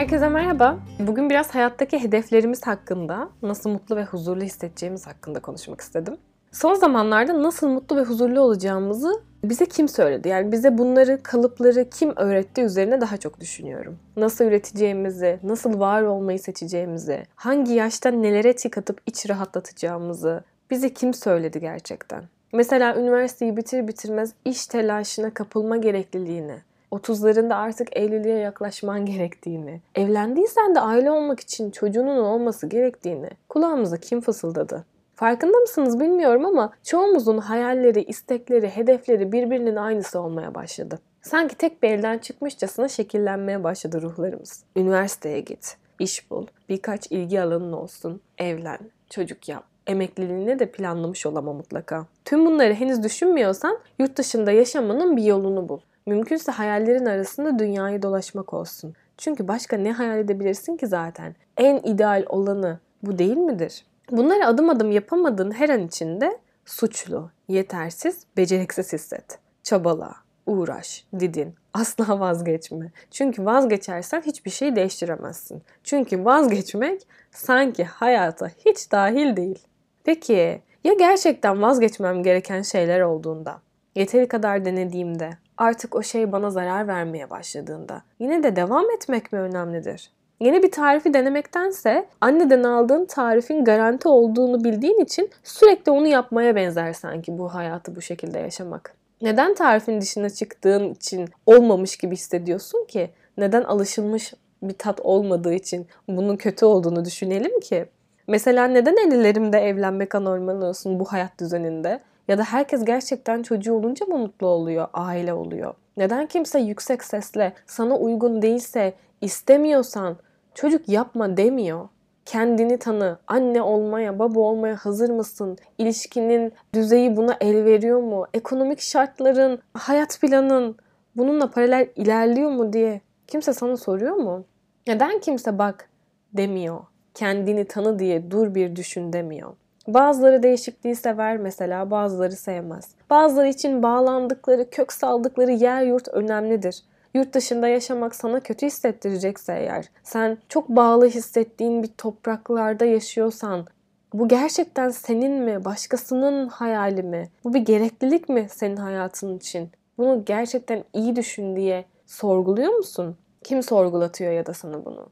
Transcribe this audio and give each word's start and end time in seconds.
Herkese 0.00 0.28
merhaba. 0.28 0.78
Bugün 0.98 1.30
biraz 1.30 1.54
hayattaki 1.54 2.02
hedeflerimiz 2.02 2.66
hakkında, 2.66 3.28
nasıl 3.42 3.70
mutlu 3.70 3.96
ve 3.96 4.04
huzurlu 4.04 4.42
hissedeceğimiz 4.42 5.06
hakkında 5.06 5.40
konuşmak 5.40 5.80
istedim. 5.80 6.16
Son 6.52 6.74
zamanlarda 6.74 7.42
nasıl 7.42 7.68
mutlu 7.68 7.96
ve 7.96 8.02
huzurlu 8.02 8.40
olacağımızı 8.40 9.22
bize 9.44 9.66
kim 9.66 9.88
söyledi? 9.88 10.28
Yani 10.28 10.52
bize 10.52 10.78
bunları, 10.78 11.22
kalıpları 11.22 11.90
kim 11.90 12.16
öğretti 12.16 12.62
üzerine 12.62 13.00
daha 13.00 13.16
çok 13.16 13.40
düşünüyorum. 13.40 13.98
Nasıl 14.16 14.44
üreteceğimizi, 14.44 15.38
nasıl 15.42 15.80
var 15.80 16.02
olmayı 16.02 16.38
seçeceğimizi, 16.38 17.22
hangi 17.34 17.72
yaşta 17.72 18.10
nelere 18.10 18.56
tik 18.56 18.78
atıp 18.78 19.00
iç 19.06 19.30
rahatlatacağımızı 19.30 20.44
bize 20.70 20.94
kim 20.94 21.14
söyledi 21.14 21.60
gerçekten? 21.60 22.24
Mesela 22.52 22.96
üniversiteyi 22.96 23.56
bitir 23.56 23.88
bitirmez 23.88 24.32
iş 24.44 24.66
telaşına 24.66 25.34
kapılma 25.34 25.76
gerekliliğini, 25.76 26.56
30'larında 26.92 27.54
artık 27.54 27.96
evliliğe 27.96 28.38
yaklaşman 28.38 29.06
gerektiğini, 29.06 29.80
evlendiysen 29.94 30.74
de 30.74 30.80
aile 30.80 31.10
olmak 31.10 31.40
için 31.40 31.70
çocuğunun 31.70 32.24
olması 32.24 32.66
gerektiğini 32.66 33.30
kulağımıza 33.48 33.96
kim 33.96 34.20
fısıldadı? 34.20 34.84
Farkında 35.14 35.58
mısınız 35.58 36.00
bilmiyorum 36.00 36.44
ama 36.44 36.72
çoğumuzun 36.82 37.38
hayalleri, 37.38 38.02
istekleri, 38.02 38.68
hedefleri 38.68 39.32
birbirinin 39.32 39.76
aynısı 39.76 40.20
olmaya 40.20 40.54
başladı. 40.54 40.98
Sanki 41.22 41.54
tek 41.54 41.82
bir 41.82 41.90
elden 41.90 42.18
çıkmışçasına 42.18 42.88
şekillenmeye 42.88 43.64
başladı 43.64 44.02
ruhlarımız. 44.02 44.64
Üniversiteye 44.76 45.40
git, 45.40 45.76
iş 45.98 46.30
bul, 46.30 46.46
birkaç 46.68 47.06
ilgi 47.10 47.42
alanın 47.42 47.72
olsun, 47.72 48.20
evlen, 48.38 48.78
çocuk 49.10 49.48
yap. 49.48 49.64
Emekliliğini 49.86 50.58
de 50.58 50.70
planlamış 50.70 51.26
olama 51.26 51.52
mutlaka. 51.52 52.06
Tüm 52.24 52.46
bunları 52.46 52.74
henüz 52.74 53.02
düşünmüyorsan 53.02 53.78
yurt 53.98 54.16
dışında 54.16 54.52
yaşamanın 54.52 55.16
bir 55.16 55.22
yolunu 55.22 55.68
bul. 55.68 55.80
Mümkünse 56.10 56.52
hayallerin 56.52 57.06
arasında 57.06 57.58
dünyayı 57.58 58.02
dolaşmak 58.02 58.54
olsun. 58.54 58.94
Çünkü 59.18 59.48
başka 59.48 59.76
ne 59.76 59.92
hayal 59.92 60.18
edebilirsin 60.18 60.76
ki 60.76 60.86
zaten? 60.86 61.34
En 61.56 61.76
ideal 61.76 62.24
olanı 62.28 62.78
bu 63.02 63.18
değil 63.18 63.36
midir? 63.36 63.84
Bunları 64.10 64.46
adım 64.46 64.70
adım 64.70 64.90
yapamadığın 64.90 65.50
her 65.50 65.68
an 65.68 65.86
içinde 65.86 66.38
suçlu, 66.64 67.30
yetersiz, 67.48 68.24
beceriksiz 68.36 68.92
hisset. 68.92 69.38
Çabala, 69.62 70.14
uğraş, 70.46 71.04
didin. 71.20 71.54
Asla 71.74 72.20
vazgeçme. 72.20 72.90
Çünkü 73.10 73.44
vazgeçersen 73.44 74.20
hiçbir 74.20 74.50
şey 74.50 74.76
değiştiremezsin. 74.76 75.62
Çünkü 75.84 76.24
vazgeçmek 76.24 77.06
sanki 77.30 77.84
hayata 77.84 78.48
hiç 78.66 78.92
dahil 78.92 79.36
değil. 79.36 79.58
Peki 80.04 80.62
ya 80.84 80.92
gerçekten 80.92 81.62
vazgeçmem 81.62 82.22
gereken 82.22 82.62
şeyler 82.62 83.00
olduğunda? 83.00 83.60
Yeteri 83.94 84.28
kadar 84.28 84.64
denediğimde, 84.64 85.30
artık 85.60 85.94
o 85.94 86.02
şey 86.02 86.32
bana 86.32 86.50
zarar 86.50 86.88
vermeye 86.88 87.30
başladığında 87.30 88.02
yine 88.18 88.42
de 88.42 88.56
devam 88.56 88.90
etmek 88.90 89.32
mi 89.32 89.38
önemlidir? 89.38 90.10
Yeni 90.40 90.62
bir 90.62 90.70
tarifi 90.70 91.14
denemektense 91.14 92.06
anneden 92.20 92.62
aldığın 92.62 93.04
tarifin 93.04 93.64
garanti 93.64 94.08
olduğunu 94.08 94.64
bildiğin 94.64 95.00
için 95.00 95.30
sürekli 95.44 95.92
onu 95.92 96.06
yapmaya 96.06 96.56
benzer 96.56 96.92
sanki 96.92 97.38
bu 97.38 97.54
hayatı 97.54 97.96
bu 97.96 98.02
şekilde 98.02 98.38
yaşamak. 98.38 98.94
Neden 99.22 99.54
tarifin 99.54 100.00
dışına 100.00 100.30
çıktığın 100.30 100.94
için 100.94 101.28
olmamış 101.46 101.96
gibi 101.96 102.14
hissediyorsun 102.14 102.84
ki? 102.84 103.10
Neden 103.36 103.62
alışılmış 103.62 104.34
bir 104.62 104.78
tat 104.78 105.00
olmadığı 105.00 105.54
için 105.54 105.86
bunun 106.08 106.36
kötü 106.36 106.64
olduğunu 106.64 107.04
düşünelim 107.04 107.60
ki? 107.60 107.86
Mesela 108.28 108.64
neden 108.64 108.96
ellerimde 108.96 109.58
evlenmek 109.58 110.14
anormal 110.14 110.62
olsun 110.62 111.00
bu 111.00 111.04
hayat 111.04 111.40
düzeninde? 111.40 112.00
Ya 112.30 112.38
da 112.38 112.44
herkes 112.44 112.84
gerçekten 112.84 113.42
çocuğu 113.42 113.74
olunca 113.74 114.06
mı 114.06 114.18
mutlu 114.18 114.46
oluyor, 114.46 114.88
aile 114.94 115.32
oluyor? 115.32 115.74
Neden 115.96 116.26
kimse 116.26 116.60
yüksek 116.60 117.04
sesle 117.04 117.52
sana 117.66 117.96
uygun 117.96 118.42
değilse, 118.42 118.94
istemiyorsan 119.20 120.16
çocuk 120.54 120.88
yapma 120.88 121.36
demiyor? 121.36 121.88
Kendini 122.24 122.78
tanı. 122.78 123.18
Anne 123.26 123.62
olmaya, 123.62 124.18
baba 124.18 124.40
olmaya 124.40 124.76
hazır 124.76 125.10
mısın? 125.10 125.58
İlişkinin 125.78 126.52
düzeyi 126.74 127.16
buna 127.16 127.36
el 127.40 127.64
veriyor 127.64 128.00
mu? 128.00 128.26
Ekonomik 128.34 128.80
şartların, 128.80 129.58
hayat 129.74 130.20
planın 130.20 130.76
bununla 131.16 131.50
paralel 131.50 131.88
ilerliyor 131.96 132.50
mu 132.50 132.72
diye 132.72 133.00
kimse 133.26 133.52
sana 133.52 133.76
soruyor 133.76 134.14
mu? 134.14 134.44
Neden 134.86 135.20
kimse 135.20 135.58
bak 135.58 135.88
demiyor? 136.32 136.80
Kendini 137.14 137.64
tanı 137.64 137.98
diye 137.98 138.30
dur 138.30 138.54
bir 138.54 138.76
düşün 138.76 139.12
demiyor. 139.12 139.52
Bazıları 139.88 140.42
değişikliği 140.42 140.96
sever 140.96 141.36
mesela, 141.36 141.90
bazıları 141.90 142.36
sevmez. 142.36 142.90
Bazıları 143.10 143.48
için 143.48 143.82
bağlandıkları, 143.82 144.70
kök 144.70 144.92
saldıkları 144.92 145.52
yer 145.52 145.82
yurt 145.82 146.08
önemlidir. 146.08 146.82
Yurt 147.14 147.34
dışında 147.34 147.68
yaşamak 147.68 148.14
sana 148.14 148.40
kötü 148.40 148.66
hissettirecekse 148.66 149.52
eğer, 149.52 149.86
sen 150.02 150.38
çok 150.48 150.68
bağlı 150.68 151.06
hissettiğin 151.08 151.82
bir 151.82 151.88
topraklarda 151.88 152.84
yaşıyorsan, 152.84 153.66
bu 154.14 154.28
gerçekten 154.28 154.88
senin 154.88 155.42
mi, 155.42 155.64
başkasının 155.64 156.48
hayali 156.48 157.02
mi? 157.02 157.28
Bu 157.44 157.54
bir 157.54 157.60
gereklilik 157.60 158.28
mi 158.28 158.46
senin 158.50 158.76
hayatın 158.76 159.36
için? 159.36 159.70
Bunu 159.98 160.24
gerçekten 160.24 160.84
iyi 160.92 161.16
düşün 161.16 161.56
diye 161.56 161.84
sorguluyor 162.06 162.72
musun? 162.72 163.16
Kim 163.44 163.62
sorgulatıyor 163.62 164.32
ya 164.32 164.46
da 164.46 164.54
sana 164.54 164.84
bunu? 164.84 165.06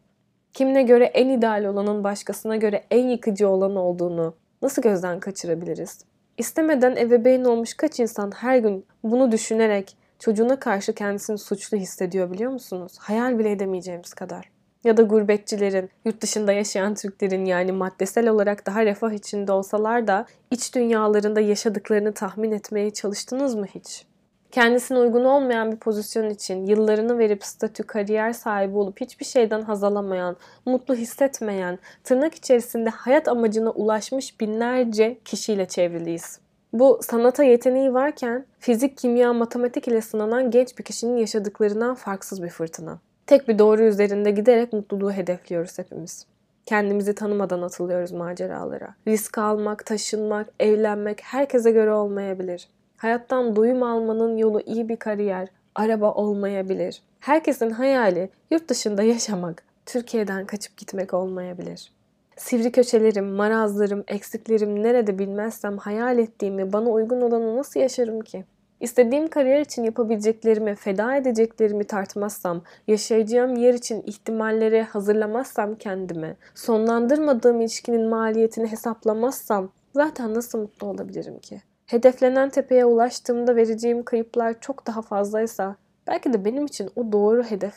Kimine 0.53 0.83
göre 0.83 1.05
en 1.05 1.28
ideal 1.28 1.65
olanın 1.65 2.05
başkasına 2.05 2.57
göre 2.57 2.84
en 2.91 3.09
yıkıcı 3.09 3.49
olan 3.49 3.77
olduğunu 3.77 4.34
nasıl 4.63 4.83
gözden 4.83 5.21
kaçırabiliriz? 5.21 5.99
İstemeden 6.39 6.97
ebeveyn 6.97 7.45
olmuş 7.45 7.75
kaç 7.75 8.01
insan 8.01 8.31
her 8.31 8.59
gün 8.59 8.87
bunu 9.03 9.33
düşünerek 9.33 9.97
çocuğuna 10.19 10.59
karşı 10.59 10.93
kendisini 10.93 11.39
suçlu 11.39 11.77
hissediyor 11.77 12.33
biliyor 12.33 12.53
musunuz? 12.53 12.93
Hayal 12.99 13.39
bile 13.39 13.51
edemeyeceğimiz 13.51 14.15
kadar. 14.15 14.51
Ya 14.85 14.97
da 14.97 15.03
gurbetçilerin, 15.03 15.91
yurt 16.05 16.21
dışında 16.21 16.53
yaşayan 16.53 16.95
Türklerin 16.95 17.45
yani 17.45 17.73
maddesel 17.73 18.29
olarak 18.29 18.67
daha 18.67 18.85
refah 18.85 19.13
içinde 19.13 19.53
olsalar 19.53 20.07
da 20.07 20.27
iç 20.51 20.75
dünyalarında 20.75 21.41
yaşadıklarını 21.41 22.13
tahmin 22.15 22.53
etmeye 22.53 22.91
çalıştınız 22.91 23.55
mı 23.55 23.67
hiç? 23.75 24.07
Kendisine 24.50 24.98
uygun 24.98 25.25
olmayan 25.25 25.72
bir 25.72 25.76
pozisyon 25.76 26.31
için 26.31 26.66
yıllarını 26.66 27.19
verip 27.19 27.44
statü, 27.44 27.82
kariyer 27.82 28.32
sahibi 28.32 28.76
olup 28.76 29.00
hiçbir 29.00 29.25
şeyden 29.25 29.62
haz 29.62 29.84
alamayan, 29.84 30.36
mutlu 30.66 30.94
hissetmeyen, 30.94 31.78
tırnak 32.04 32.34
içerisinde 32.34 32.91
hayat 32.91 33.28
amacına 33.28 33.70
ulaşmış 33.70 34.41
binlerce 34.41 35.19
kişiyle 35.25 35.66
çevriliyiz. 35.66 36.41
Bu 36.72 37.00
sanata 37.03 37.44
yeteneği 37.44 37.94
varken 37.94 38.47
fizik, 38.59 38.97
kimya, 38.97 39.32
matematik 39.32 39.88
ile 39.88 40.00
sınanan 40.00 40.50
genç 40.50 40.78
bir 40.78 40.84
kişinin 40.84 41.16
yaşadıklarından 41.16 41.94
farksız 41.94 42.42
bir 42.42 42.48
fırtına. 42.48 42.98
Tek 43.26 43.48
bir 43.48 43.59
doğru 43.59 43.82
üzerinde 43.82 44.30
giderek 44.30 44.72
mutluluğu 44.72 45.12
hedefliyoruz 45.12 45.78
hepimiz. 45.78 46.26
Kendimizi 46.66 47.15
tanımadan 47.15 47.62
atılıyoruz 47.62 48.12
maceralara. 48.12 48.94
Risk 49.06 49.38
almak, 49.38 49.86
taşınmak, 49.86 50.48
evlenmek 50.60 51.20
herkese 51.22 51.70
göre 51.70 51.92
olmayabilir. 51.92 52.69
Hayattan 52.98 53.56
doyum 53.56 53.82
almanın 53.82 54.36
yolu 54.36 54.60
iyi 54.60 54.88
bir 54.88 54.97
kariyer, 54.97 55.48
araba 55.75 56.12
olmayabilir. 56.12 57.03
Herkesin 57.20 57.70
hayali 57.70 58.31
yurt 58.50 58.69
dışında 58.69 59.03
yaşamak, 59.03 59.62
Türkiye'den 59.86 60.47
kaçıp 60.47 60.76
gitmek 60.76 61.14
olmayabilir. 61.14 61.92
Sivri 62.36 62.72
köşelerim, 62.72 63.26
marazlarım, 63.26 64.04
eksiklerim 64.09 64.82
nerede 64.82 65.19
bilmezsem 65.19 65.78
hayal 65.78 66.19
ettiğimi, 66.19 66.72
bana 66.72 66.91
uygun 66.91 67.20
olanı 67.20 67.56
nasıl 67.56 67.81
yaşarım 67.81 68.20
ki? 68.20 68.44
İstediğim 68.81 69.28
kariyer 69.28 69.60
için 69.60 69.84
yapabileceklerimi, 69.84 70.75
feda 70.75 71.16
edeceklerimi 71.16 71.84
tartmazsam, 71.84 72.62
yaşayacağım 72.88 73.56
yer 73.56 73.75
için 73.75 74.03
ihtimallere 74.06 74.82
hazırlamazsam 74.82 75.75
kendimi, 75.75 76.36
sonlandırmadığım 76.54 77.60
ilişkinin 77.60 78.09
maliyetini 78.09 78.72
hesaplamazsam 78.72 79.70
zaten 79.94 80.34
nasıl 80.34 80.59
mutlu 80.59 80.86
olabilirim 80.86 81.38
ki? 81.38 81.62
Hedeflenen 81.88 82.50
tepeye 82.50 82.84
ulaştığımda 82.84 83.56
vereceğim 83.56 84.03
kayıplar 84.03 84.60
çok 84.60 84.87
daha 84.87 85.03
fazlaysa 85.03 85.76
belki 86.06 86.32
de 86.32 86.44
benim 86.44 86.66
için 86.66 86.91
o 86.97 87.13
doğru 87.13 87.42
hedef 87.42 87.74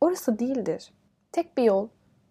orası 0.00 0.38
değildir. 0.38 0.92
Tek 1.32 1.56
bir 1.56 1.62
yol, 1.62 1.88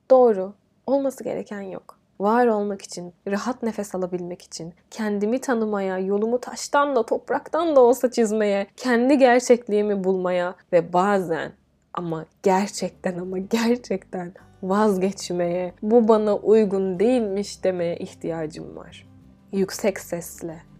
doğru, 0.09 0.53
olması 0.88 1.23
gereken 1.23 1.61
yok. 1.61 1.97
Var 2.19 2.47
olmak 2.47 2.81
için, 2.81 3.13
rahat 3.27 3.63
nefes 3.63 3.95
alabilmek 3.95 4.41
için, 4.41 4.73
kendimi 4.91 5.41
tanımaya, 5.41 6.00
yolumu 6.00 6.39
taştan 6.39 6.95
da 6.95 7.06
topraktan 7.06 7.75
da 7.75 7.79
olsa 7.79 8.11
çizmeye, 8.11 8.67
kendi 8.77 9.17
gerçekliğimi 9.17 10.03
bulmaya 10.03 10.56
ve 10.73 10.94
bazen 10.94 11.51
ama 11.94 12.25
gerçekten 12.44 13.17
ama 13.17 13.38
gerçekten 13.38 14.33
vazgeçmeye, 14.63 15.73
bu 15.81 16.07
bana 16.07 16.35
uygun 16.35 17.00
değilmiş 17.00 17.63
demeye 17.63 17.97
ihtiyacım 17.97 18.75
var. 18.75 19.07
Yüksek 19.51 20.00
sesle 20.00 20.70